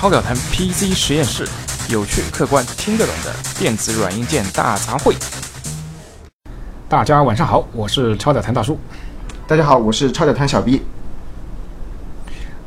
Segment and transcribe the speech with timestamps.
[0.00, 1.46] 超表谈 PC 实验室，
[1.90, 5.14] 有趣、客观、听得懂的电子软硬件大杂烩。
[6.88, 8.78] 大家晚上好，我是超表谈大叔。
[9.46, 10.80] 大家好，我是超表谈小 B。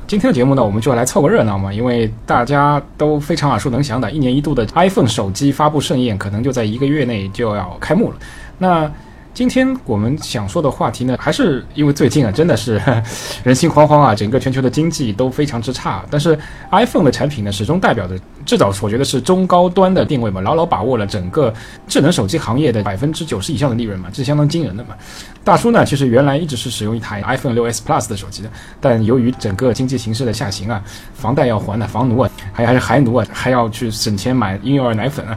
[0.05, 8.17] 今天的节目呢，我们就来凑个热闹嘛，因为大家都非常耳熟能详的，一年一度的 iPhone 手机发布盛宴，可能就在一个月内就要开幕了。
[8.59, 8.91] 那
[9.33, 12.79] 今天我们想说的话题呢，还是因为最近啊，真的是
[13.43, 16.05] 人心惶惶啊，整个全球的经济都非常之差。
[16.11, 16.37] 但是
[16.69, 18.15] iPhone 的产品呢，始终代表着
[18.45, 21.51] 至少我觉得是中高端的定位嘛，牢牢把握了整个
[21.87, 24.95] 智能手机行业的百分之九十以上的利润嘛，这是相当惊人的嘛。
[25.43, 30.79] 大叔呢，其实原来一直是使用一台 iPhone 6s Plus 的手机的，但由于整个经济形势的下行啊，
[31.15, 35.35] 房贷要还呢，房奴啊，还还是孩奴啊，还要去省钱买婴幼儿奶粉啊。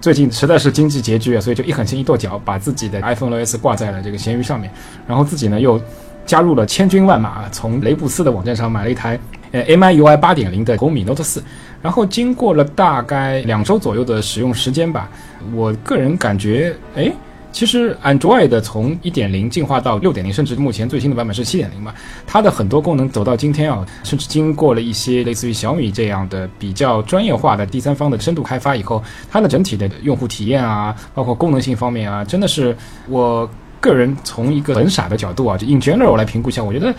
[0.00, 4.70] 最近实在是经济拮据啊，所以就一狠心一跺脚，把自己的 iPhone 6s 挂在了这个闲鱼上面，
[5.06, 5.80] 然后自己呢又
[6.24, 9.18] 加入了千军万马，从雷布斯的网站上买了一台
[9.52, 11.40] 呃 MIUI 8.0的红米 Note 4，
[11.82, 15.08] 然后经过了大概两周左右的使用时间吧，
[15.54, 17.12] 我个人感觉，哎。
[17.52, 21.92] 其实，Android 从1.0进化到6.0，甚至目前最新的版本是7.0嘛，
[22.26, 32.74] 它的很多功能走到今天啊，甚至经过了一些类似于小米这样的比较专业化的第三方的深度开发以后，它的整体的用户体验啊，包括功能性方面啊，真的是
[33.08, 36.94] 我个人从一个很傻的角度啊，就 in general 来评估一下，我觉得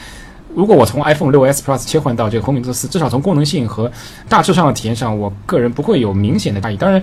[0.54, 3.90] 如果我从 iPhone 6s Plus 切换到这个红米 Note 4，至少从功能性和
[4.28, 6.76] 大致上的体验上，我个人不会有明显的差异。
[6.76, 7.02] 当然。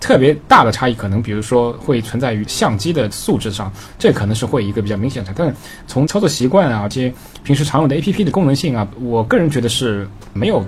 [0.00, 5.32] 特别大的差异可能，比如说会存在于相机的素质上，这可能是会一个比较明显的。
[5.36, 5.54] 但是
[5.86, 7.12] 从操作习惯啊，这些
[7.44, 10.64] 平时常用的 APP 的功能性啊，我个人觉得是没有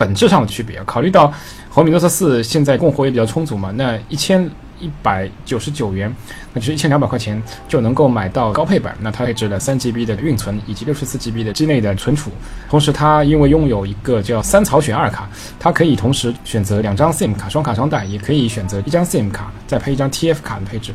[0.00, 0.82] 本质上的区别。
[0.84, 1.30] 考虑到
[1.68, 4.50] 红米 Note 4现在供货也比较充足嘛，那一千。
[4.82, 6.10] 一百九十九元，
[6.54, 8.96] 那就是一千两百块钱就能够买到高配版。
[8.98, 12.30] 那它配置了三 GB 的运存以及六十四 GB 的机内的存储。
[12.70, 15.28] 同时，它因为拥有一个叫三槽选二卡，
[15.58, 20.94] 它可以同时选择两张 SIM 卡，双卡双待，也可以选择一张 SIM 卡再配一张 TF 卡的配置。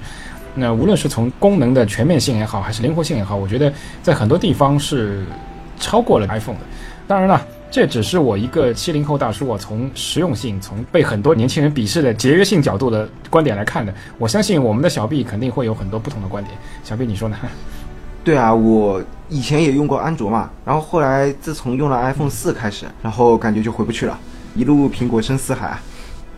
[0.56, 3.72] 那无论是从功能的全面性也好，还是灵活性也好，我觉得
[4.02, 5.24] 在很多地方是
[5.80, 6.62] 超过了 iPhone 的。
[7.06, 7.46] 当然了。
[7.76, 13.94] 这只是我一个七零后大叔，我从实用性、从被很多年轻人鄙视的节约性角度的观点来看的。
[14.18, 16.58] 我相信我们的小 B 肯定会有很多不同的观点。
[16.86, 17.36] 小 B，你说呢？
[18.24, 24.18] 对啊，我以前也用过安卓嘛，然后后来自从用了 iPhone 四开始，然后感觉就回不去了，
[24.56, 25.78] 一路苹果深似海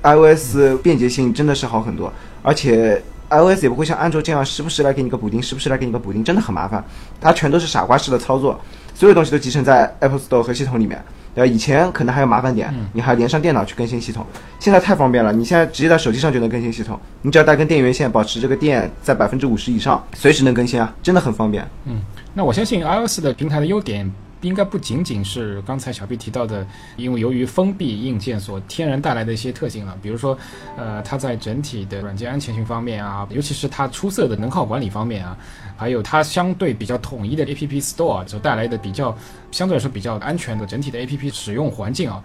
[0.01, 2.11] ，iOS 便捷性真的是好很多，
[2.41, 2.99] 而且
[3.29, 6.83] iOS 也不会像安卓这样时不时来给你个补丁，时不时来给你个补丁，真的很麻烦。
[7.21, 8.59] 它全都是傻瓜式的操作，
[8.97, 10.99] 所有东西都集成在 Apple Store 和系统里面。
[11.35, 14.25] 对，以前可能还要麻烦点，你还要连上电脑去更新系统。
[14.59, 21.63] 现在太方便了，你现在直接在手机上就能更新系统，你只要带根电源线，保持这个电在百分之五十以上，随时能更新啊，真的很方便。
[21.85, 22.01] 嗯，
[22.33, 24.11] 那我相信 iOS 的平台的优点。
[24.41, 26.65] 应该不仅仅是刚才小 B 提到的，
[26.95, 30.37] 因为由于封闭硬件所天然带来的一些特性了，比如说，
[30.77, 35.35] 呃，它在整体的软件安全性方面啊，尤其是它出色的能耗管理方面啊，
[35.75, 39.17] 还有它相对比较统一的 App Store 所带来的比较
[39.51, 42.23] 相对来说比较安全的整体的 App 使用环境啊，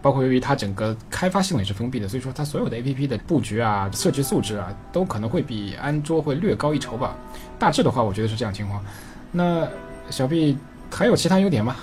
[0.00, 7.14] 包括由于它整个开发系统也是封闭的，所以说它所有的 App 的布局啊、设计素质啊，都可能会比安卓会略高一筹吧。
[7.58, 8.82] 大致的话，我觉得是这样情况。
[9.30, 9.68] 那
[10.08, 10.56] 小 B。
[10.94, 11.74] 还有其他优点吗？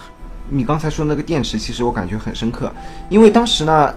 [0.49, 2.71] 你刚才说那个电池，其实我感觉很深刻，
[3.09, 3.93] 因为当时呢，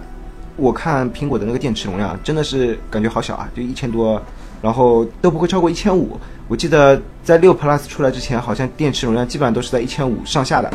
[0.55, 4.21] 我看苹果的那个电池容量真的是感觉好小啊，就一千多，
[4.61, 6.19] 然后都不会超过一千五。
[6.47, 10.71] 我记得在六 Plus 出来之前，好像电池容量基本上都是在一千五上下的，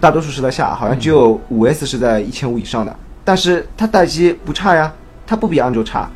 [0.00, 2.94] 大多数是在下，好像只有五 S 是在一千五以上的。
[3.24, 4.92] 但是它待机不差呀，
[5.26, 6.08] 它不比安卓差。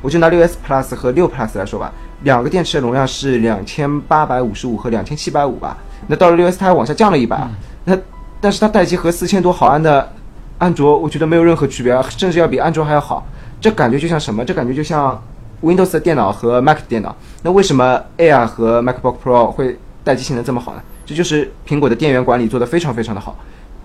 [0.00, 1.92] 我就拿六 S Plus 和六 Plus 来说吧，
[2.22, 5.76] 两个电池的容量是两千八百五十五和两千七百五吧。
[6.06, 7.40] 那到了六 S，它还往下降了一百，
[7.84, 7.96] 那
[8.40, 10.12] 但是它待机和四千多毫安的
[10.58, 13.26] 安卓，我觉得没有任何区别，甚至要比安卓还要好。
[13.60, 14.44] 这感觉就像什么？
[14.44, 15.22] 这感觉就像
[15.62, 17.14] Windows 的电脑和 Mac 的电脑。
[17.42, 20.82] 那为什么 Air 和 MacBook Pro 会待机性能这么好呢？
[21.06, 23.36] 这就是苹果的电源管理做得非常非常的好。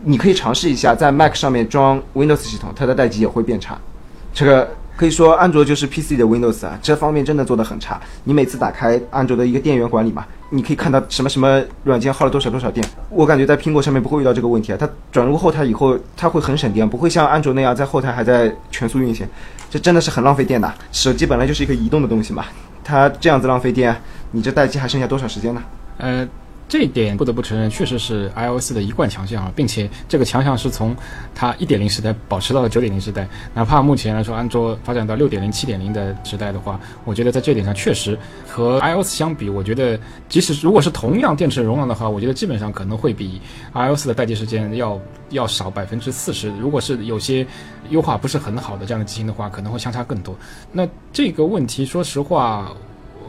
[0.03, 3.78] 你可以尝试一下，在 Mac 上面装 Windows 系统，它的待机也会变差。
[4.34, 4.67] 这个。
[4.97, 8.02] 可以说，安卓就是 PC 的 Windows 啊，这方面真的做得很差。
[8.23, 12.88] 你每次打开安卓的一个电源管理嘛，你可以看到什么什么软件耗了多少多少电。
[13.09, 19.28] 我感觉在苹果上面不会遇到这个问题啊，它转入后台以后，它会很省电，不会像安卓那样在后台还在全速运行，
[19.70, 20.73] 这真的是很浪费电的。
[20.91, 22.46] 手机本来就是一个移动的东西嘛，
[22.84, 23.96] 它这样子浪费电，
[24.32, 25.61] 你这待机还剩下多少时间呢？
[25.97, 26.28] 呃。
[26.69, 30.93] 这一点不得不承认，确实是 iOS 的一贯强项啊，并且这个强项是从
[31.34, 33.25] 它一点零时代保持到了九点零时代。
[33.53, 38.19] 哪怕目前来说，安卓发展到六点零、七点零的时代的话，我觉得在这点上确实
[38.49, 39.97] 和 iOS 相比，我觉得
[40.28, 43.40] 即使如果是同样电池容量的话，我觉得基本上可能会比
[43.73, 44.99] iOS 的待机时间要
[45.29, 46.49] 要少百分之四十。
[46.59, 47.47] 如果是有些
[47.91, 50.35] 优化不是很好的这样的机型的话，可能会相差更多。
[50.73, 52.73] 那这个问题，说实话。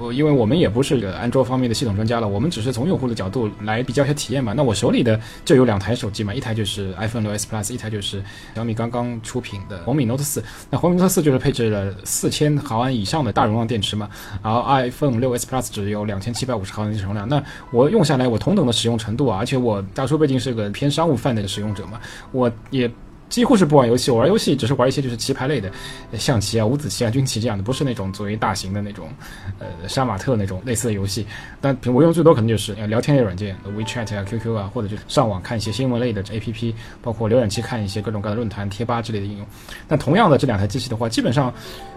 [0.00, 4.53] 呃，因为我们也不是个安卓方面的系统专家了，我们只是从用户的角度来比较一下体验嘛。
[4.53, 8.23] 那我手里的就有两台手机嘛，一台就是 iPhone 6s Plus，一台就是
[8.55, 10.43] 小米刚刚出品的红米 Note 4。
[10.71, 14.09] 那红米 Note 4就是配置了四千毫安以上的大容量电池嘛，
[14.43, 17.29] 然后 iPhone 6s Plus 只有两千七百五十毫安的容量。
[17.29, 22.00] 那我用下来，我同等的使用程度啊，而且我大叔毕竟是个偏商务范的使用者嘛，
[22.33, 22.91] 我也。
[23.28, 25.70] 几乎是不玩游戏，我玩游戏只是玩一些就是棋牌类的，
[26.14, 29.08] 象棋啊、五子棋啊、军棋这样的，不是那种作为大型的那种，
[29.58, 31.26] 呃，杀马特那种类似的游戏。
[31.60, 36.72] 但我用最多可能就是聊天类软件，WeChat 啊、QQ 啊，或者就上网看一些新闻类的 APP，
[37.02, 39.46] 包括浏览器看一些各种各样的论坛、贴吧之类的应用。
[39.86, 41.52] 那同样的这两台机器的话，基本上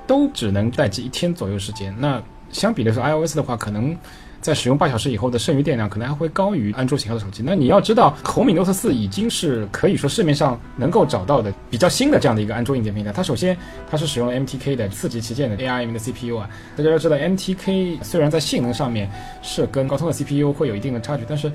[0.05, 1.95] 都只能待机一天左右时间。
[1.97, 3.97] 那相比来说，iOS 的话可能。
[4.41, 7.43] 在使用八小时以后的剩余电量可能还会高于安卓型号的手机。
[7.45, 13.11] 那你要知道，红米 Note 四已经是可以说市面上能够找到的比较新的这样的一个安卓硬件平台。
[13.11, 13.55] 它首先
[13.89, 16.49] 它是使用了 MTK 的四级旗舰的 ARM 的 CPU 啊。
[16.75, 19.09] 大家要知道，MTK 虽然在性能上面
[19.41, 21.51] 是跟高通的 CPU 会有一定的差距，但是。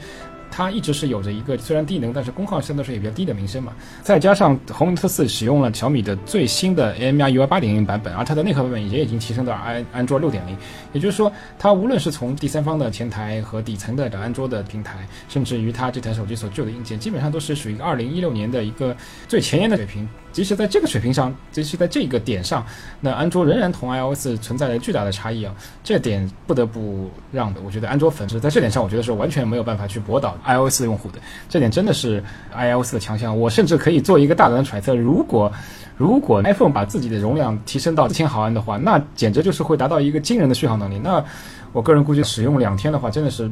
[0.57, 3.75] 它一直是有着一个虽然低能，但是功耗相对来说也比较低的名声嘛。
[4.03, 10.57] 再加上红米特四使用了小米的最新的 AMI UI 八点零版本，而它的内核版本也已经提升到安安卓六点零。
[10.95, 18.97] 也就是说，它无论是从第三方的前台和底层的安卓的平台，甚至于它这台手机所具有的硬件，基本上都是属于二零一六年的一个
[19.29, 20.09] 最前沿的水平。
[20.37, 22.63] 即使在这个水平上，即使在这个点上，
[23.01, 25.55] 那安卓仍然同 iOS 存在着巨大的差异啊！
[25.83, 31.19] 这点不得不让的，我觉得安卓粉丝在这点上，我觉得是完全没有办法去驳倒 iOS 用户的。
[31.49, 32.23] 这点真的是
[32.53, 33.35] iOS 的强项。
[33.41, 35.51] 我甚至可以做一个大胆的揣测：如果
[35.97, 41.01] 如果 iPhone 把自己的容量提升到四千毫安的话，那简直就是会达到一个惊人的续航能力。
[41.03, 41.25] 那
[41.73, 43.51] 我个人估计，使用两天的话，真的是。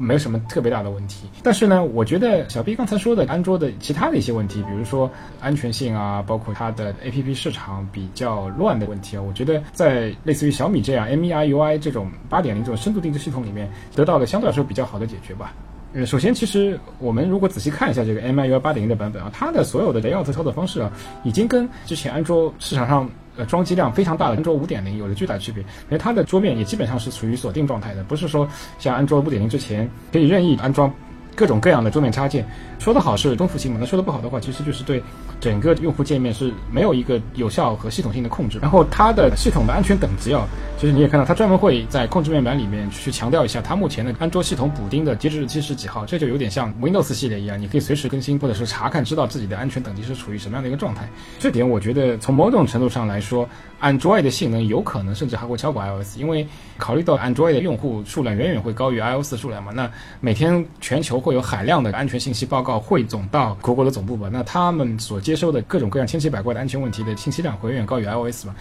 [0.00, 5.10] 没有什么特别大的问题，但是呢，我觉得小 B 刚才说的安卓的其他的一些问题，比如说
[5.40, 15.52] 安全性啊，包括它的 APP 市场比较乱的问题啊，我觉得在类似于小米这样 M E I U I 这种八点零这种深度定制系统里面得到了相对来说比较好的解决吧。
[15.94, 20.92] 呃，首先，其实我们如果仔细看一下这个 MIUI 八点零的版本啊，它的所有的 layout 操作方式啊，
[21.24, 23.08] 已经跟之前安卓市场上。
[23.38, 28.48] 呃，装机量非常大的安卓五点零有了巨大区别，因为它的桌面也基本上是处于锁定状态的，不是说
[28.80, 30.92] 像安卓五点零之前可以任意安装。
[31.38, 32.44] 各种各样的桌面插件，
[32.80, 35.00] 说的好是中服性嘛，那说的不好的话，其实就是对
[35.40, 38.58] 整个用户界面是没有一个有效和系统性的控制。
[38.58, 40.44] 然后它的系统的安全等级啊，
[40.80, 51.08] 其实你也看到，它专门会在控制面板里面去强调一下，它目前的安卓系统补丁的截止日期是几号，这就有点像 Windows 系列一样，你可以随时更新或者是查看，知道自己的安全等级是处于什么样的一个状态。
[51.38, 53.48] 这点我觉得从某种程度上来说
[53.80, 56.44] ，Android 的性能有可能甚至还会超过 iOS，因为
[56.76, 59.88] 考虑到 Android 的用户数量远远会高于 iOS 数量嘛，那
[60.18, 61.22] 每天全球。
[61.28, 64.30] 会有海量的安全信息报告汇总到谷歌的总部吧？
[64.32, 68.56] 那他们所接收的各种各样千奇百怪的安全问题的信息量会远远高于 iOS 吧？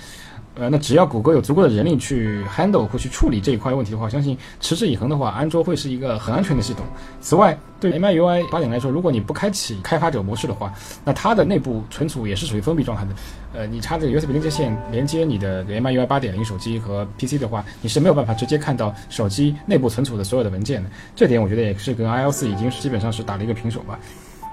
[0.59, 6.83] 呃，那只要谷歌有足够的人力去 handle 或去处理这一块问题的话，相信持之以恒的话，安卓会是一个很安全的系统。
[7.21, 10.73] 此外，对 MIUI 八点来说，如果你不开启开发者模式的话，
[11.05, 13.11] 那它的内部存储也是属于封闭状态的。
[13.53, 20.89] 呃，你插这个 USB 连接线连接你的 MIUI 八点零手机和 PC 的话，你是没有办法直接看到手机内部存储的所有的文件的。
[21.15, 23.99] 这点我觉得也是跟 iOS 已经是基本上是打了一个平手吧。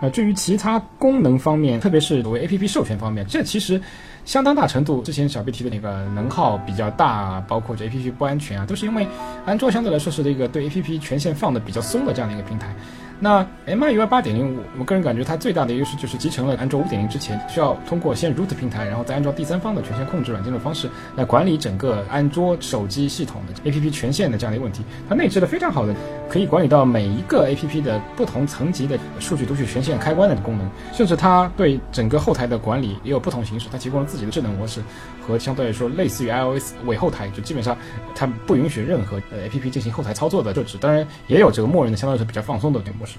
[0.00, 3.80] 呃，至于其他功能方面，特别是所谓 APP 授权方面，这其实。
[4.24, 9.06] 相当大程度，之前小 B 提的那个能耗比较大，包括这 APP 不安全啊，都是因为
[9.44, 12.74] 安卓相对来说是这个对 APP 权限放的比较松的这样的一个平台。
[13.20, 24.82] 那 MIUI 八点零，我我个人感觉它最大的优势就是集成了安卓五点零之前需要通过先 root 平台，然后再安装第三方的权限控制软件的方式来管理整个安卓手机系统的 APP 权限的这样的一个问题。
[25.08, 25.94] 它内置了非常好的
[26.28, 33.68] 可以管理到每一个 APP 的不同层级的数据读取权限开关的功能，甚至它对整个后台的管理也有不同形式。
[33.72, 34.82] 它提供了自己的智能模式
[35.26, 37.76] 和相对来说类似于 iOS 伪后台，就基本上
[38.14, 40.76] 它不允许任何呃 APP 进行后台操作的设置。
[40.78, 43.18] 当然也有这个默认的相对来说比较放松的模式。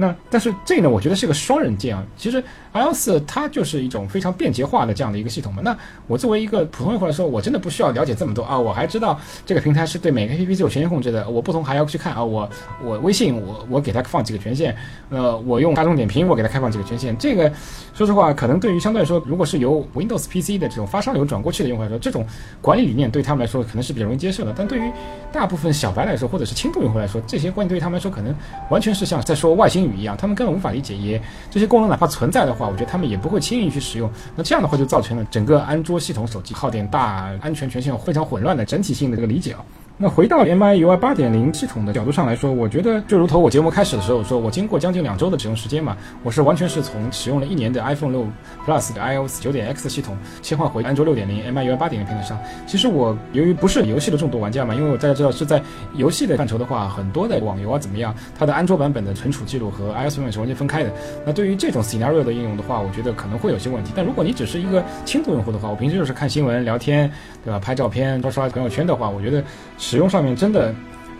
[0.00, 2.02] 那但是这呢，我觉得是个双刃剑啊。
[2.16, 2.42] 其实
[2.72, 5.60] iOS 它就是一种非常便捷化的这样的一个系统嘛。
[5.62, 5.76] 那
[6.06, 8.58] 我作为一个普通用户来说，我真的不需要了解这么多啊。
[8.58, 11.28] 我还知道这个平台是对每个 APP 都有权限控制的。
[11.28, 12.48] 我不同还要去看啊，我
[12.82, 14.74] 我微信我我给它放几个权限，
[15.10, 17.14] 呃，我用大众点评我给它开放几个权限。
[17.18, 17.52] 这个
[17.92, 22.26] 说实话，可能对于相对来说，如果是由 Windows PC 的这种发烧流转过去的用户来说，这种
[22.62, 24.54] 管理理念对他们来说可能是比较容易接受的。
[24.56, 24.90] 但对于
[25.30, 28.34] 大部分小白来说，或者是轻度用户来说，这些观念对于他们来说可能
[28.70, 30.96] 完全是像在说外星语语一样，他们根本无法理解。
[30.96, 31.20] 也
[31.50, 34.10] 这些功能哪怕存在的话，我觉得他们也不会轻易去使用。
[34.36, 39.64] 那这样的话就造成了整个安卓系统手机耗电大、安全权限非常混乱的整体性的这个理解啊。
[40.02, 48.26] 那回到 MIUI 八点零系统的角度上来说，我觉得就如同我节目开始的时候说，我经过将近两周的使用时间嘛，我是完全是从使用了一年的 iPhone 六
[48.64, 52.38] Plus 的 iOS 九点 X 系统切换回安卓六点零 MIUI 八点零平台上。
[52.66, 55.60] 其实我由于不是游戏的重度玩家嘛，因为我大家知道是在
[55.94, 60.90] 游戏的范畴的话，很多的网游啊怎么样，它的安卓版本的存储记录和 iOS 版本是完全分开的。
[61.26, 63.92] 那对于这种 scenario 的应用的话，我觉得可能会有些问题。
[63.94, 67.12] 但如果你只是一个轻度用户的话，我平时就是看新闻、聊天，
[67.44, 67.58] 对吧？
[67.58, 69.44] 拍照片、刷刷朋友圈的话，我觉得
[69.90, 70.72] 使用上面真的。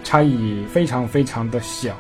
[0.03, 1.95] 差异非常非常的小，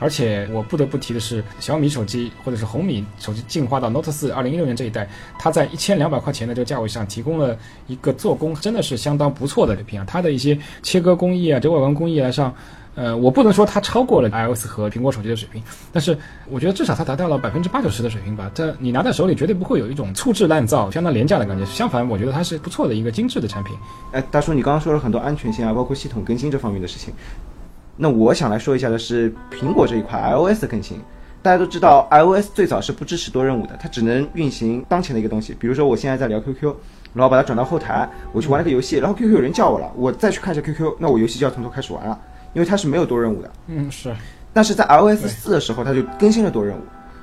[0.00, 10.04] 而且我不得不提的是，小米手机或者是红米手机进化到 Note 四二零一六年这一代，它在一千两百块钱的这个价位上提供了一个做工真的是相当不错的水平啊！
[10.06, 12.52] 它的一些切割工艺啊、折外观工艺来上，
[12.94, 16.16] 呃，我不能说它超过了 iOS 和苹果手机的水平，但是
[16.48, 18.50] 我觉得至少它达到了百分之八九十的水平吧。
[18.54, 21.64] 这你拿在手里绝对不会有一种粗制滥造、相当廉价的感觉。
[21.64, 23.76] 相反，我觉得它是不错的一个精致的产品。
[24.12, 27.12] 哎，大叔，你刚刚说了很多安全性啊，包括系统更新这方面的事情。
[27.96, 30.98] 那我想来说一下的是苹果这一块 iOS 的更新。
[31.42, 35.54] 大家都知道，iOS 最早是不支持多任务的，它只能运行当前的一个东西。
[35.60, 36.74] 比如说，我现在在聊 QQ，
[37.12, 42.18] 然后把它转到后台，我去玩了个游戏，然后 QQ 有人叫我了，我再去看一下 QQ，那我游戏就要从头开始玩了，
[42.54, 43.50] 因为它是没有多任务的。
[43.66, 44.14] 嗯，是。
[44.52, 46.80] 但是在 iOS 四的时候，它就更新了多任务。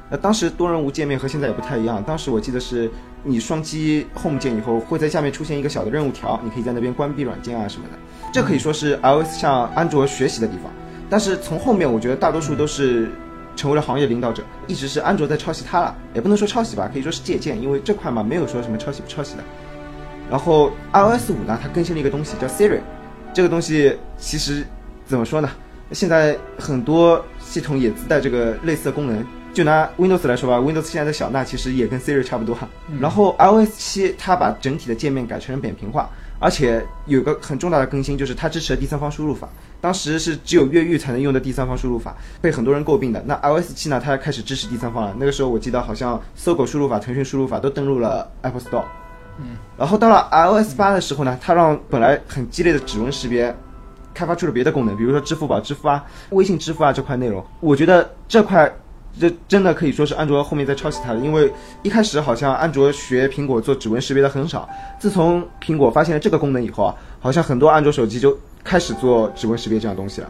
[0.09, 2.03] 那当时多任务界面和现在也不太一样。
[2.03, 2.91] 当时我记得是
[3.23, 7.97] 你双击 Home 键以后，会在下面出现一个小的任务条，你可以在那边关闭软件啊什么的。
[8.33, 10.71] 这可以说是 iOS 向安卓学习的地方。
[11.09, 13.09] 但是从后面，我觉得大多数都是
[13.55, 19.43] 成为了行业领导者，一直是安卓在抄袭它了，也不能说抄袭吧，可以说是借鉴，因为这块嘛没有说什么抄袭不抄袭的。
[20.29, 22.81] 然后 iOS 五呢，它更新了一个东西叫 Siri，
[23.33, 24.65] 这个东西其实
[25.11, 25.49] 怎么说呢？
[25.91, 29.23] 现在很多系统也自带这个类似的功能。
[29.53, 32.57] 就拿 Windows 来说吧，Windows 现在的小娜其实也跟 Siri 差不多。
[33.01, 39.49] 然后 iOS 七它把整体的界面改成了扁平化，而且有个很重大的更新，就是它支持了第三方输入法。
[39.81, 43.21] 当时是只有越狱才能用的第三方输入法，被很多人诟病的。
[43.25, 45.13] 那 iOS 七呢，它开始支持第三方了。
[45.19, 48.85] 那个时候我记得好像搜狗输入法、腾讯输入法都登录了 Apple Store。
[49.37, 49.57] 嗯。
[49.77, 53.53] 然后到了 iOS 八的时候呢，它让本来很激烈的指纹识别。
[54.13, 58.71] 开发出了别的功能，比如说支付宝支付啊、微信支付啊这块内容，我觉得这块
[59.19, 61.51] 这真的可以说是安卓后面在抄袭它的，因为
[61.83, 70.29] 一开始好像安卓学苹果做指纹识别的很少，自从苹果发现了这个功能以后啊，好像很多安卓手机就开始做指纹识别这样东西了。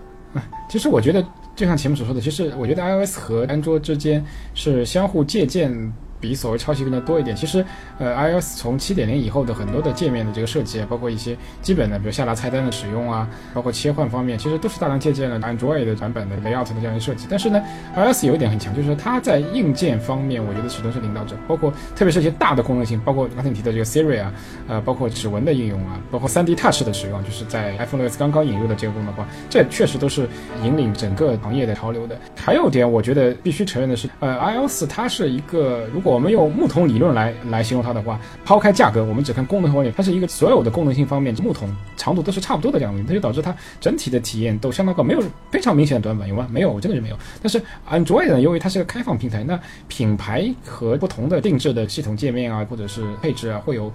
[0.69, 1.21] 其实我觉得，
[1.55, 5.93] 就像前面所说的，其实我觉得 iOS 和安卓之间是相互借鉴。
[6.21, 7.35] 比所谓抄袭更加多一点。
[7.35, 7.65] 其实，
[7.97, 17.25] 呃，iOS 从七点零以后的很多的界面的这个设计啊，包括一些基本的，比如下拉菜单的使用啊，包括切换方面，其实都是大量借鉴了 Android 的版本的 layout 的这样一个设计。
[17.29, 17.61] 但是呢
[17.95, 21.35] ，iOS 有一点很强，就是它在硬件方面，我觉得始终是领导者。
[21.47, 24.31] 包括特别是一些大的功能性，包括刚才你提的这个 Siri 啊，
[24.67, 30.27] 呃，包括指纹的应用啊，包括 3D Touch 的使用，就是在 iPhone 6s 刚刚引入的这个功能的话，这确实都是
[30.63, 32.17] 引领整个行业的潮流的。
[32.35, 46.45] 还有一点，我觉得必须承认的是，呃，iOS 它是一个如果我们用木桶理论来来形容它的话，抛开价格，我们只看功能方面，它是一个所有的功能性方面，木桶长度都是差不多的这样的，它就导致它整体的体验都相当高，没有非常明显的短板，有吗？
[46.51, 47.17] 没有，真的是没有。
[47.41, 53.91] 但是 Android 呢，由于它是个开放平台，那品牌和不同的定制的系统界面啊，或者是配置啊，会有。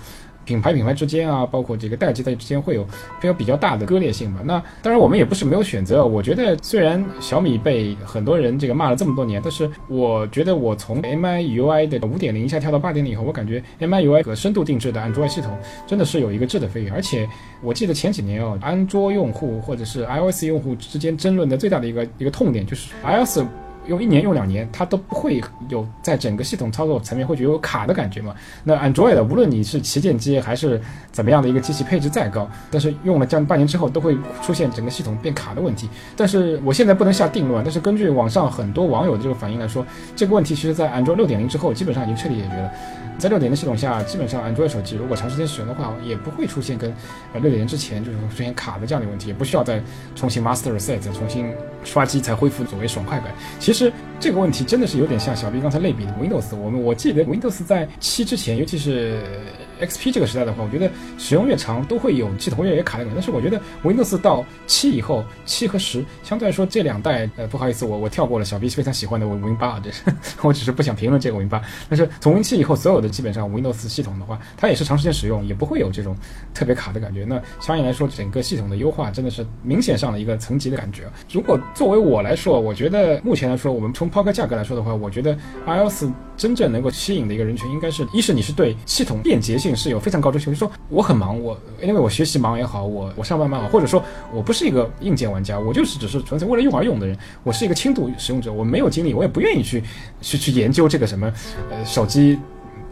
[0.47, 2.85] 品牌品牌之间啊，包括这个代际代之间会有
[3.21, 4.41] 比较比较大的割裂性吧。
[4.45, 6.07] 那当然我们也不是没有选择。
[6.07, 16.91] 我觉得虽然小米被很多人这个骂了这么多年，但是我觉得我从 MIUI 的五点零一下跳到八点零以后，我感觉 MIUI 和深度定制的安卓系统真的是有一个质的飞跃。
[16.91, 17.29] 而且
[17.61, 23.41] 我记得前几年哦，安卓用户或者是 iOS 用户之间争论的最大的一个一个痛点就是 iOS。
[23.89, 28.35] 用一年用两年，它都不会有在整个系统操作层面会觉得有卡的感觉嘛？
[28.65, 30.81] 那 Android 无论你是旗舰机还是
[31.13, 35.89] 怎么样的一个机器配置再高，但是用了将近半年之后，都会出现整个系统变卡的问题。
[36.17, 42.71] 但是我现在不能下定论，但是根据网上很多网友的这个反应来说，这个问题其实在 Android 六点零之后基本上已经彻底解决了。
[43.19, 46.91] 在六点零系统下，基本上 Android 手机如果长时间使用的话，也不会出现跟
[47.33, 49.81] 呃六点零之前就是出现卡的这样的问题，也不需要再
[50.15, 51.51] 重新 Master Reset 重新
[51.83, 53.29] 刷机才恢复所谓爽快感。
[53.59, 53.76] 其实。
[53.77, 56.57] 实这个问题真的是有点像小 B 刚才类比的 Windows。
[56.57, 59.21] 我们我记得 Windows 在七之前，尤其是
[59.81, 63.21] XP 这个时代的话，我觉得使用越长都会有系统越来越卡的感觉。
[63.21, 70.03] 但是我觉得 Windows 到七以后，七和十相对来说这两代，呃，不好意思，我我跳过了小 B 非常喜欢的 Win 八啊，这是
[70.43, 71.61] 我只是不想评论这个 Win 八。
[71.91, 76.17] 但是从 Win 七以后，所有的基本上 Windows 系统的话，它也是长时间使用，也不会有这种
[76.55, 77.25] 特别卡的感觉。
[77.25, 81.03] 那相应来说，整个系统的优化真的是明显上了一个层级的感觉。
[81.31, 86.07] 如果作为我来说，我觉得目前来说，我们从抛开价格来说的话，我觉得 iOS
[86.37, 99.83] 真正能够吸引的一个人群，应该是一是你是对系统便捷性是有非常高追求，就说我很忙，我因为我学习忙也好，我我上班忙好，或者说我不是一个硬件玩家，我就是只是纯粹为了用而用的人，我是一个轻度使用者，我没有精力，我也不愿意去
[100.21, 101.33] 去去研究这个什么
[101.71, 102.39] 呃手机。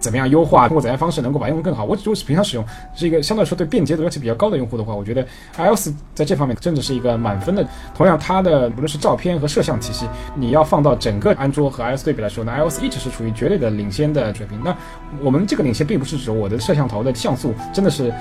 [0.05, 0.69] 怎么样优化？
[0.69, 1.83] 通过怎样方式能够把用户更好？
[1.83, 7.67] 我只是平常使用，是一个相对来说对便捷度要求比较高的用户的话，我觉得 iOS 在这方面真的是一个满分的。
[7.95, 14.61] 同样，它的无论是照片和摄像体系，你要放到整个安卓和 iOS 对比来说，那 iOS 一直是处于绝对的领先的水平。
[14.63, 14.77] 那
[15.23, 18.13] 我们这个领先并不是指我的摄像头的像素真的是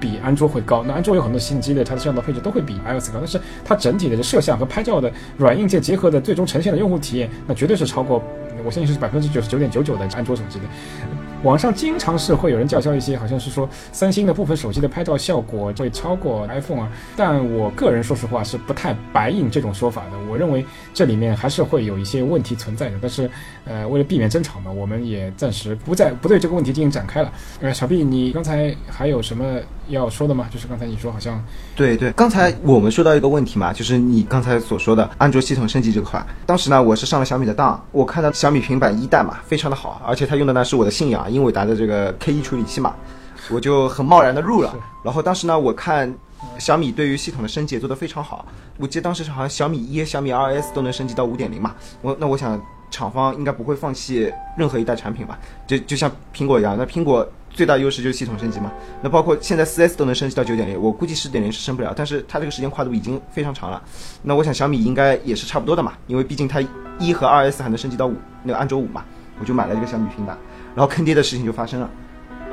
[0.00, 8.22] 比安卓会高，那安卓有很多新机的它的摄像头配置都会比 iOS 高，但是它整体的摄像和拍照的软硬件结合的最终呈现的用户体验，那绝对是超过。
[8.64, 10.64] 我相信是百分之九十九点九九的安卓手机的。
[11.44, 16.92] 网上经常是会有人叫嚣一些，好像是说三星的部分手机的拍照效果会超过 iPhone 啊。
[17.16, 20.18] 但我个人说实话是不太白应这种说法的。
[20.28, 22.96] 我认为这里面还是会有一些问题存在的。
[23.00, 23.30] 但是，
[23.64, 27.32] 呃，为了避免争吵嘛，我们也暂时不再不对这个问题进行展开了。
[27.60, 30.46] 呃，小毕你刚才还有什么要说的吗？
[30.50, 31.42] 就是刚才你说好像
[31.74, 36.24] 对对，刚才我们说到一个问题嘛，就是你刚才所说的安卓系统升级这块。
[36.46, 41.30] 当时呢，我是上了小米的当，我看到小米平板一代嘛，非常的好，而且它用的呢是我的信仰。
[41.30, 42.94] 英伟达的这个 K 一处理器嘛，
[43.50, 44.74] 我就很贸然的入了。
[45.04, 46.12] 然后当时呢，我看
[46.58, 48.46] 小米对于系统的升级也做得非常好。
[48.78, 51.74] 我记得当时好像小米一、小米二 S 都能升级到五点零嘛。
[52.02, 55.38] 我那我想厂方应该不会放弃任何一代产品吧？
[55.66, 57.26] 就就像苹果一样，那苹果
[57.58, 58.70] 最大优势就是系统升级嘛。
[59.02, 63.82] 那包括现在 4S 都能升级到9.0，我估计10.0是升不了，但是它这个时间跨度已经非常长了。
[64.22, 66.60] 那我想小米应该也是差不多的嘛，因为毕竟它
[67.00, 69.02] 一和 2S 还能升级到五，那个安卓五嘛，
[69.40, 70.38] 我就买了这个小米平板。
[70.76, 71.90] 然后坑爹的事情就发生了，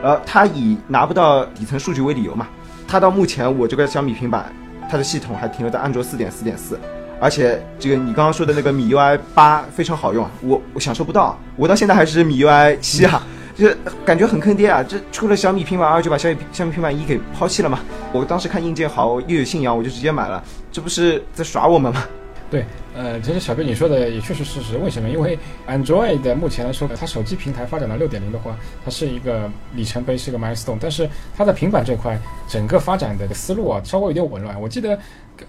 [0.02, 2.48] 然后他以拿不到底层数据为理由嘛，
[2.88, 4.52] 它到目前我这个小米平板，
[4.90, 6.80] 它的系统还停留在安卓四点四点四，
[7.20, 13.22] 而且这个你刚刚说的那个米 UI 八非常好用，我我享受不到，我到现在还是米 UI 七啊，
[13.56, 13.70] 就
[14.06, 14.84] 感觉很坑爹啊！
[14.84, 17.80] 这出了小米平板二就把小米小米平板一给抛弃了嘛？
[18.12, 22.04] 我当时看硬件好又有信仰，我就直接买了，这不是在耍我们吗？
[22.52, 24.78] 对，呃，其实小贝你说的也确实事实。
[24.78, 25.10] 为什么？
[25.10, 25.38] 因为
[25.68, 30.78] Android 目前来说，它手机平台发展到六点零的话，它是一个里程碑，是一个 milestone。
[30.80, 34.60] 但是它的平板这块，整个发展的思路啊，稍微有点紊乱。
[34.60, 34.98] 我记得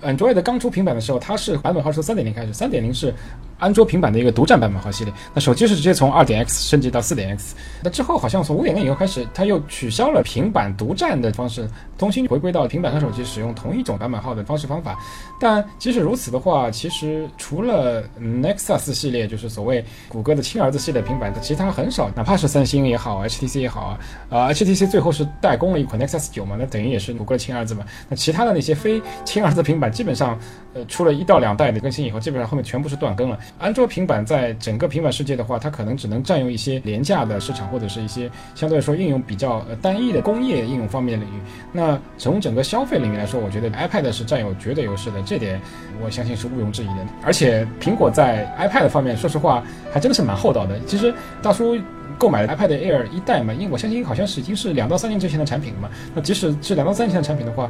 [0.03, 3.15] Android 刚出平板的时候，它是版本号从三点零开始，三点零是。
[3.59, 14.99] 安卓平板的一个独占版本号系列，那手机是直接从二点 X 升级到四点 X，那之后好像从五点零以后开始，它又取消了平板独占的方式，重新回归到平板和手机使用同一种版本号的方式方法。
[15.41, 23.99] 但即使如此的话，其实除了 Nexus 系列，就是所谓谷歌的亲儿子系列平板，其他很少，哪怕是三星也好，HTC 也好啊，
[24.31, 27.85] 呃，HTC 最后是代工了一款 Nexus 九嘛，那等于也是谷歌的亲儿子嘛。
[28.09, 30.39] 那其他的那些非亲儿子平板，基本上
[30.75, 33.39] 呃出了一到两代的更新以后，基本上后面全部是断更了。
[33.59, 41.41] 安卓平板在整个平板世界的话，它可能只能占用一些廉价的市场，或者是一些相对来说应用比较呃单一的工业应用方面的领域。
[41.73, 45.61] 那从整个消费领域来说，我觉得 iPad 是占有绝对优势的，这点
[46.03, 47.07] 我相信是毋庸置疑的。
[47.27, 49.63] 而且苹果在 iPad 方面，说实话
[49.93, 50.79] 还真的是蛮厚道的。
[50.87, 51.13] 其实
[51.43, 51.77] 大叔
[52.17, 55.91] 购买的 iPad Air 一代嘛，因为我相信好像是已经是两到三年之前的产品了嘛。
[56.15, 57.69] 那即使是两到三年前的产品的话，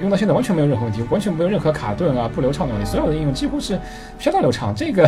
[0.00, 3.78] 用到现在完全没有任何问题，完全没有任何卡顿啊、不流畅的问题，所有的应用几乎是
[4.18, 4.74] 相当流畅。
[4.74, 5.06] 这个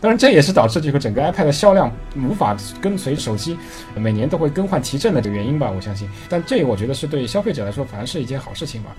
[0.00, 1.90] 当然这也是导致这个整个 iPad 的销量
[2.28, 3.56] 无法跟随手机
[3.94, 6.08] 每年都会更换提振的这个原因吧，我相信。
[6.28, 8.90] 但这我觉得是对消费者来说反而是一件好事情吧。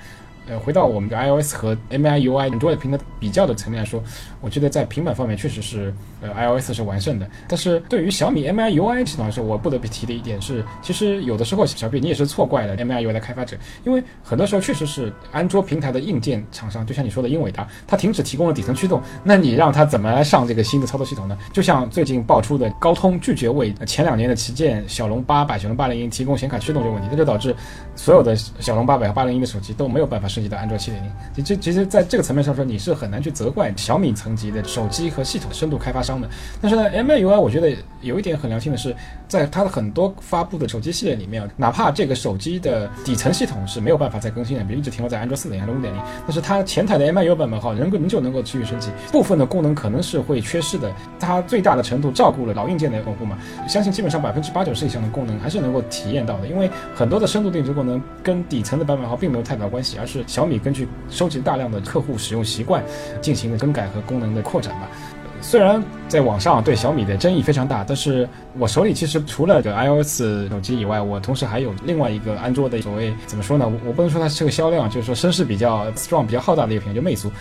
[0.47, 4.01] 呃，回到我们的 iOS 和 MIUI Android 平台比较的层面来说，
[4.39, 7.29] 我觉得在平板方面确实是呃 iOS 是完胜的。
[7.47, 21.37] 但是对于小米 MIUI 系统来说，我不得不提的一点是，其实有的时候小 B 你也是错怪了 MIUI 的开发者，因为很多时候确实是安卓平台的硬件厂商，就像你说的英伟达，它停止提供了底层驱动，那你让它怎么来上这个新的操作系统呢？
[21.51, 27.53] 就像最近爆出的高通拒绝为前两年的旗舰骁龙八百、骁龙八零一提供显卡驱动这个问题，这就导致
[27.97, 30.27] 所有的骁龙八百和八零一的手机都没有办法。
[30.37, 36.29] 升级到安卓七点零，其实其实在这个层面上说，你是很难去责怪小米层级的手机和系统深度开发商的。
[36.61, 38.95] 但是呢，MIUI 我觉得有一点很良心的是，
[39.27, 50.93] 在它的很多发布的手机系列里面，哪怕这个手机的底层系统是没有办法再更新的，比如一直停留在安卓四点零、安卓五点零，但是它前台的 MIUI 版本号仍仍旧能够持续升级，部分的功能可能是会缺失的。
[51.19, 62.83] 它最大的程度照顾了老硬件的用户嘛，相信基本上百分之八九十以上的功能还是能够体验到的，因为很多的深度定制功能跟底层的版本号并没有太大关系，而是小米根据收集大量的客户使用习惯
[63.21, 64.87] 进行的更改和功能的扩展吧。
[65.39, 73.71] 虽然在网上对小米的争议非常大，但是我手里其实除了这个 iOS 手机以外，我同时还有另外一个安卓的所谓怎么说呢？
[73.85, 77.31] 我不能说它是个销量，就是说声势比较 strong、比较浩大的一个品牌，就魅族。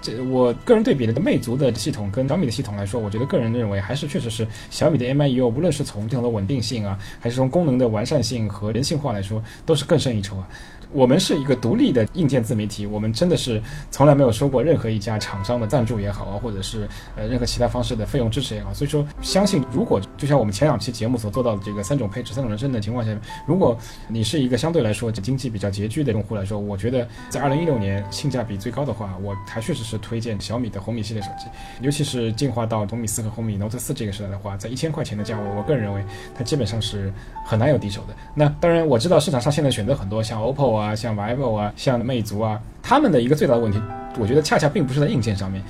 [0.00, 10.48] 这我个人对比的魅族的系统跟小米的系统来说，我觉得个人认为还是确实是小米的 MIUI，无论是从系统的稳定性啊，还是从功能的完善性和人性化来说，都是更胜一筹啊。
[10.92, 18.72] 我们是一个独立的硬件自媒体，我们真的是从来没有收过任何一家厂商的赞助也好啊，或者是呃任何其他方式的费用支持也好。
[18.74, 23.10] 所以说，相信如果就像我们前两期节目所做到的这个三种配置、三种人生的情况下，
[23.46, 23.76] 如果
[24.08, 31.46] 你是一个相对来说经济比较拮据的用户来说，我觉得在二零一六年性价比最高的话，我还确实是推荐小米的红米系列手机，
[31.80, 36.04] 尤其是进化到红米四和红米 Note 四这个时代的话，在一千块钱的价位，我个人认为
[36.36, 37.12] 它基本上是
[37.46, 38.14] 很难有敌手的。
[38.34, 43.80] 那当然，我知道市场上现在选择很多，像 OPPO 啊，啊像 vivo 啊，像魅族啊，他们的一个最大的问题，
[44.18, 45.62] 我觉得恰恰并不是在硬件上面，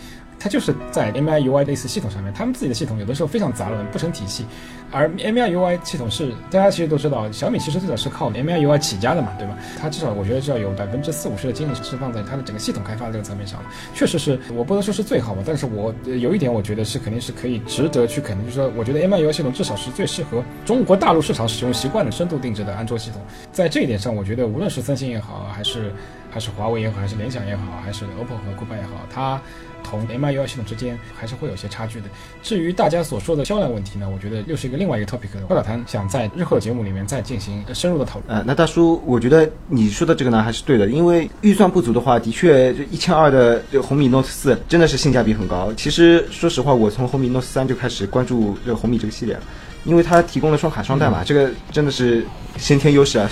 [0.43, 4.45] 它就是在 MIUI 类似系统上面，他们自己的系统有的时候非常杂乱，不成体系。
[4.91, 9.57] 而 MIUI 系统是大家其实都知道，小米其实最早是靠 MIUI 起家的嘛，对吧？
[9.81, 13.63] 它至少我觉得至少有百分之四五十的精力是放在它的整个系统开发的这个层面上。
[13.95, 23.23] 确实是我不能说是最好吧，但是我有一点我觉得是肯定是可以值得去肯定，就是说我觉得 MIUI 系统至少是最适合中国大陆市场使用习惯的深度定制的安卓系统。
[23.53, 25.95] 在这一点上，我觉得无论是三星也好，还是
[26.31, 29.41] 还是华为也好，还是联想也好，还是 OPPO 和酷派也好，它。
[29.99, 32.07] 同 MIUI 系统之间还是会有些差距的。
[32.43, 35.29] 至于大家所说的销量问题呢，我觉得又是一个另外一个 topic。
[35.49, 38.39] 高老谭想在日后的节目里面再进行深入的讨论。
[38.39, 45.73] 呃，那大叔，我觉得你说的这个呢还是对的，因为预算不足的话，的确就一千二的这个红米 Note 四真的是性价比很高。
[45.75, 49.43] 其实说实话，我从红米 Note 三就开始关注这个红米这个系列了，
[49.85, 52.25] 因为它提供了双卡双待嘛，这个真的是
[52.57, 53.29] 先天优势啊。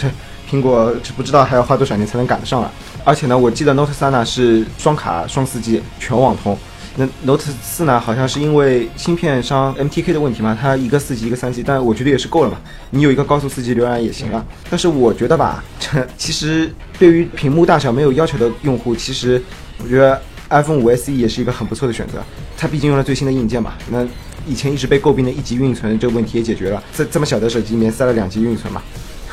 [0.50, 2.72] 苹果不知道还要花多少年才能赶得上了。
[3.04, 6.56] 而且呢，我记得 Note 三呢是双卡双四 G 全网通，
[6.96, 12.58] 那 Note 四呢好像是因为芯片商 MTK 的问题嘛，它一个四 G 一个三 G，但我觉得也是够了嘛，
[12.90, 14.44] 你有一个高速四 G 浏览也行啊。
[14.68, 19.42] 但是我觉得吧，这 其实对于屏幕大小没有要求的用户，其实
[19.82, 22.22] 我觉得 iPhone 五 SE 也是一个很不错的选择，
[22.56, 23.74] 它毕竟用了最新的硬件嘛。
[23.90, 24.06] 那
[24.46, 28.82] 以前一直被诟病的一级运存这个问题也解决了，在这么小的手机里面塞了两 G 运存嘛，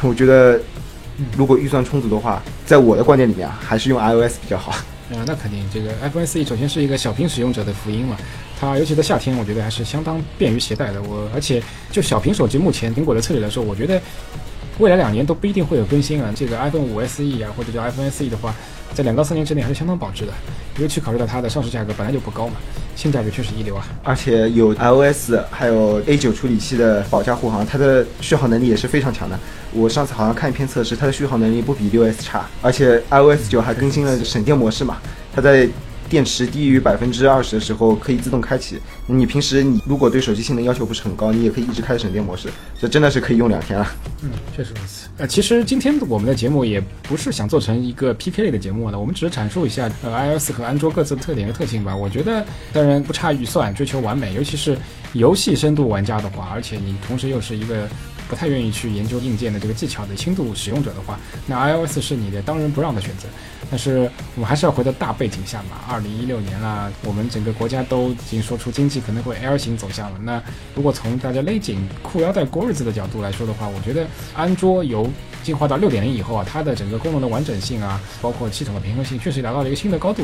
[0.02, 0.60] 我觉得。
[1.36, 4.72] 如果预算充足的话，在我的观点里面啊，还是用 iOS 比较好。
[4.72, 8.18] 啊，那肯定，这个 iPhone SE 首先是一个小屏使用者的福音嘛，
[8.60, 11.02] 它尤其在夏天，我觉得还是相当便于携带的。
[11.04, 14.02] 我而且就小屏手机，目前苹果的策略来说，我觉得
[14.80, 16.32] 未来两年都不一定会有更新啊。
[16.36, 18.54] 这个 iPhone 五 SE 啊，或者叫 iPhone SE 的话。
[18.94, 20.32] 在两到三年之内还是相当保值的，
[20.80, 22.54] 尤其考虑到它的上市价格本来就不高嘛，
[22.96, 23.86] 性价比确实一流啊。
[24.02, 29.38] 而且有 iOS 还有 A 九处理器的保驾护航，它的续航能力也是非常强的。
[29.74, 34.98] 我上次好像看一篇测试，它的续航能力不比六 S 差，而且 iOS 九还更新了省电模式嘛，
[35.36, 35.68] 它在。
[36.10, 38.80] 电池低于百分之二十的时候可以自动开启。
[39.06, 43.88] 你平时你如果对手机性能要求不是很高，你也可以一直开省电模式，这真的是可以用两天了。
[44.24, 45.08] 嗯，确实如此。
[45.18, 51.96] 呃，其实今天我们的节目也不是想做成一个 PK 类的节目的，我们只是阐述一下呃 iOS 和安卓各自的特点和特性吧。
[51.96, 54.78] 我觉得当然不差预算，追求完美，尤其是
[55.14, 57.88] 游戏深度玩家的话，而且你同时又是一个。
[58.28, 63.28] 不太愿意去研究硬件的这个技巧的轻度使用者的话，那 iOS 是你的当仁不让的选择。
[63.70, 65.82] 但是我们还是要回到大背景下嘛。
[65.90, 70.20] 二零一六年了，我们整个国家都已经说出经济可能会 L 型走向了。
[70.24, 70.42] 那
[70.76, 75.10] 如果从大家勒紧裤腰带过日子的角度来说的话，我觉得安卓由
[75.48, 80.24] 进化到六点零以后啊，它的整个功能的完整性啊，包括系统的平衡性，确实达到了一个新的高度。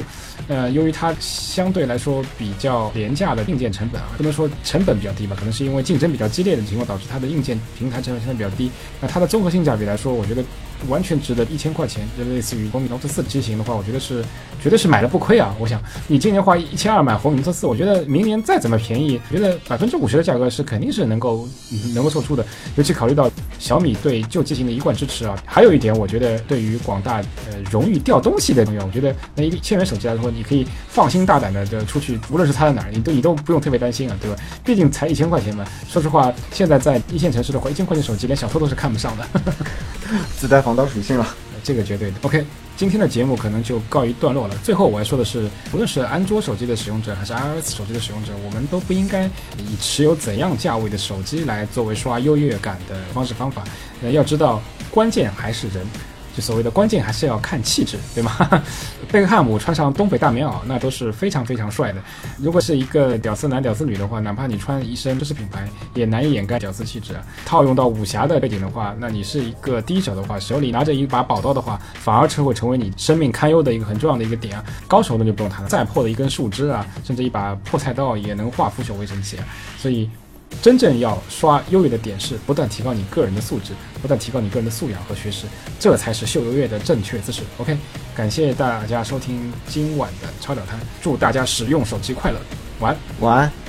[0.50, 8.70] 呃，由于它相对来说比较廉价的硬件成本啊，不能说成本比较低吧，可能是因为竞争比较激烈的情况导致它的硬件平台成本相对比较低。
[9.00, 10.44] 那它的综合性价比来说，我觉得。
[10.90, 14.22] 完全值得一千块钱，就类似于红米 Note 四机型的话，我觉得是
[14.62, 15.56] 绝对是买了不亏啊！
[15.58, 21.48] 我想你今年花一千二买红米 Note 四，我觉得明年再怎么便宜，觉得百分之五十的价格是肯定是能够
[21.96, 22.46] 能够售出的。
[22.76, 23.32] 尤其考虑到
[23.64, 34.36] 小米对旧机型的一贯支持啊，还有一点，我觉得对于广大呃容易掉东西的朋友，我觉得那一个千元手机来说，你可以放心大胆的就出去，无论是插在哪儿，你都你都不用特别担心啊，对吧？
[34.66, 35.64] 毕竟才一千块钱嘛。
[35.88, 39.26] 说实话，现在在一线城市的话，一千块钱手机连小偷都是看不上的，
[40.38, 40.74] 自带防。
[40.74, 42.18] 防盗属性了， 这个绝对的。
[42.22, 42.46] OK，
[42.76, 44.56] 今天的节目可能就告一段落了。
[44.64, 49.26] 最后我要说的是，无论是安卓手机的使用者还是 iOS 手机的使用者，我们都不应该
[49.58, 53.64] 以持有怎样价位的手机来作为刷优越感的方式方法。
[54.02, 55.88] 那，要知道，关键还是人。
[56.36, 58.36] 就所谓的关键还是要看气质，对吗？
[59.12, 62.02] 贝克汉姆穿上东北大棉袄，那都是非常非常帅的。
[62.40, 67.14] 如果是一个屌丝男、屌丝女的话，哪怕你穿一身奢侈品牌，也难以掩盖屌丝气质。
[67.46, 74.66] 套用到武侠的背景的话，那你是一个低手的话，手里拿着一把宝刀的话，反而成会成为你生命堪忧的一个很重要的一个点啊。
[74.88, 79.38] 高手那就不用谈了，再破的一根树枝啊，甚至一把破菜刀也能化腐朽为神奇。
[79.78, 80.10] 所以。
[80.62, 85.46] 真正要刷优越的点是不断提高你个人的素质，不断提高你个人的素养和学识，
[85.80, 87.42] 这才是秀优越的正确姿势。
[87.58, 87.78] OK，
[88.16, 92.38] 感谢大家收听今晚的超屌摊，祝大家使用手机快乐，
[92.80, 93.63] 晚安，晚安。